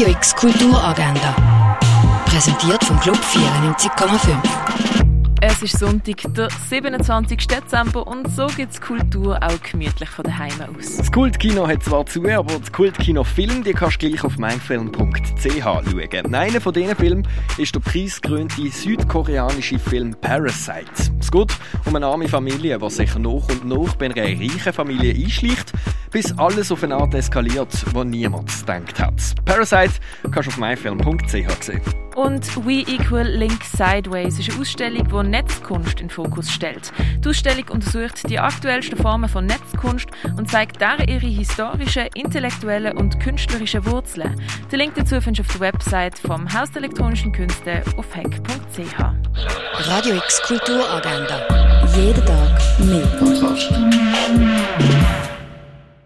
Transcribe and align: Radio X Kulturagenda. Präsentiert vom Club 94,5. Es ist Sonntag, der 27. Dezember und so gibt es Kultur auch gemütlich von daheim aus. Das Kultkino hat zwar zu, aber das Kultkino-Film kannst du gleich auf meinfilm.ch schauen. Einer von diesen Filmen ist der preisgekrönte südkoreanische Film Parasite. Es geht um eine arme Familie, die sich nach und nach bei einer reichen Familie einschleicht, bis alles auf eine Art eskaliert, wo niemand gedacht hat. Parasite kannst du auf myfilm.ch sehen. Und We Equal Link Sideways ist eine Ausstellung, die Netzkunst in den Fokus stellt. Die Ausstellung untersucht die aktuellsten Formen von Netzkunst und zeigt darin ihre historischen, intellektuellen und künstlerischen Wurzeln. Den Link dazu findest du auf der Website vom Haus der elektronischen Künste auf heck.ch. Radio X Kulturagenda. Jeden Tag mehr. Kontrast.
Radio 0.00 0.14
X 0.16 0.34
Kulturagenda. 0.34 1.78
Präsentiert 2.24 2.82
vom 2.84 2.98
Club 3.00 3.18
94,5. 3.18 5.10
Es 5.42 5.62
ist 5.62 5.78
Sonntag, 5.78 6.22
der 6.34 6.48
27. 6.70 7.46
Dezember 7.46 8.06
und 8.06 8.30
so 8.30 8.46
gibt 8.46 8.72
es 8.72 8.80
Kultur 8.80 9.38
auch 9.42 9.62
gemütlich 9.62 10.08
von 10.08 10.24
daheim 10.24 10.52
aus. 10.74 10.96
Das 10.96 11.12
Kultkino 11.12 11.68
hat 11.68 11.82
zwar 11.82 12.06
zu, 12.06 12.26
aber 12.26 12.58
das 12.58 12.72
Kultkino-Film 12.72 13.62
kannst 13.74 14.02
du 14.02 14.08
gleich 14.08 14.24
auf 14.24 14.38
meinfilm.ch 14.38 15.62
schauen. 15.62 16.34
Einer 16.34 16.60
von 16.62 16.72
diesen 16.72 16.96
Filmen 16.96 17.28
ist 17.58 17.74
der 17.74 17.80
preisgekrönte 17.80 18.68
südkoreanische 18.70 19.78
Film 19.78 20.14
Parasite. 20.18 21.12
Es 21.18 21.30
geht 21.30 21.52
um 21.84 21.96
eine 21.96 22.06
arme 22.06 22.28
Familie, 22.28 22.78
die 22.78 22.90
sich 22.90 23.14
nach 23.16 23.48
und 23.48 23.64
nach 23.66 23.94
bei 23.96 24.06
einer 24.06 24.16
reichen 24.16 24.72
Familie 24.72 25.14
einschleicht, 25.14 25.72
bis 26.10 26.36
alles 26.38 26.72
auf 26.72 26.82
eine 26.82 26.96
Art 26.96 27.14
eskaliert, 27.14 27.68
wo 27.94 28.04
niemand 28.04 28.50
gedacht 28.60 29.00
hat. 29.00 29.14
Parasite 29.44 29.94
kannst 30.30 30.48
du 30.48 30.52
auf 30.52 30.58
myfilm.ch 30.58 31.62
sehen. 31.62 31.80
Und 32.16 32.66
We 32.66 32.80
Equal 32.92 33.26
Link 33.26 33.62
Sideways 33.64 34.38
ist 34.38 34.50
eine 34.50 34.60
Ausstellung, 34.60 35.08
die 35.08 35.28
Netzkunst 35.28 36.00
in 36.00 36.08
den 36.08 36.10
Fokus 36.10 36.50
stellt. 36.50 36.92
Die 37.24 37.28
Ausstellung 37.28 37.68
untersucht 37.70 38.28
die 38.28 38.38
aktuellsten 38.38 38.98
Formen 38.98 39.28
von 39.28 39.46
Netzkunst 39.46 40.08
und 40.36 40.50
zeigt 40.50 40.82
darin 40.82 41.08
ihre 41.08 41.26
historischen, 41.26 42.08
intellektuellen 42.14 42.96
und 42.96 43.20
künstlerischen 43.20 43.86
Wurzeln. 43.86 44.40
Den 44.72 44.80
Link 44.80 44.94
dazu 44.96 45.20
findest 45.20 45.38
du 45.48 45.52
auf 45.52 45.58
der 45.58 45.72
Website 45.72 46.18
vom 46.18 46.52
Haus 46.52 46.70
der 46.72 46.82
elektronischen 46.82 47.32
Künste 47.32 47.82
auf 47.96 48.14
heck.ch. 48.14 48.98
Radio 49.88 50.16
X 50.16 50.42
Kulturagenda. 50.42 51.86
Jeden 51.96 52.26
Tag 52.26 52.80
mehr. 52.80 53.06
Kontrast. 53.18 53.72